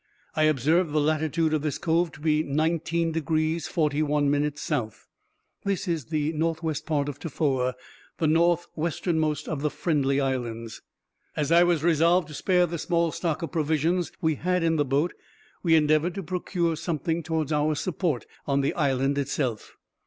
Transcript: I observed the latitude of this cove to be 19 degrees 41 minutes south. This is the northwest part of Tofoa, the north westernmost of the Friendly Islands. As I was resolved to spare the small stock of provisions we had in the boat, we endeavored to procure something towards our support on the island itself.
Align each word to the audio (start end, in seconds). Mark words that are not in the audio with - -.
I 0.35 0.45
observed 0.45 0.93
the 0.93 0.99
latitude 0.99 1.53
of 1.53 1.61
this 1.61 1.77
cove 1.77 2.11
to 2.13 2.19
be 2.21 2.41
19 2.41 3.11
degrees 3.11 3.67
41 3.67 4.31
minutes 4.31 4.63
south. 4.63 5.05
This 5.63 5.87
is 5.87 6.05
the 6.05 6.33
northwest 6.33 6.87
part 6.87 7.07
of 7.07 7.19
Tofoa, 7.19 7.75
the 8.17 8.25
north 8.25 8.65
westernmost 8.75 9.47
of 9.47 9.61
the 9.61 9.69
Friendly 9.69 10.19
Islands. 10.19 10.81
As 11.35 11.51
I 11.51 11.61
was 11.63 11.83
resolved 11.83 12.29
to 12.29 12.33
spare 12.33 12.65
the 12.65 12.79
small 12.79 13.11
stock 13.11 13.43
of 13.43 13.51
provisions 13.51 14.11
we 14.21 14.33
had 14.33 14.63
in 14.63 14.77
the 14.77 14.85
boat, 14.85 15.13
we 15.61 15.75
endeavored 15.75 16.15
to 16.15 16.23
procure 16.23 16.75
something 16.75 17.21
towards 17.21 17.51
our 17.51 17.75
support 17.75 18.25
on 18.47 18.61
the 18.61 18.73
island 18.73 19.19
itself. 19.19 19.75